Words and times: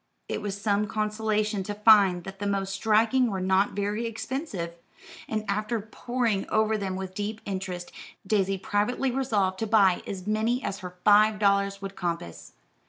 It 0.27 0.41
was 0.41 0.59
some 0.59 0.87
consolation 0.87 1.61
to 1.61 1.75
find 1.75 2.23
that 2.23 2.39
the 2.39 2.47
most 2.47 2.73
striking 2.73 3.29
were 3.29 3.39
not 3.39 3.73
very 3.75 4.07
expensive, 4.07 4.73
and 5.27 5.45
after 5.47 5.79
poring 5.79 6.49
over 6.49 6.75
them 6.75 6.95
with 6.95 7.13
deep 7.13 7.39
interest, 7.45 7.91
Daisy 8.25 8.57
privately 8.57 9.11
resolved 9.11 9.59
to 9.59 9.67
buy 9.67 10.01
as 10.07 10.25
many 10.25 10.63
as 10.63 10.79
her 10.79 10.95
five 11.05 11.37
dollars 11.37 11.83
would 11.83 11.95
compass. 11.95 12.53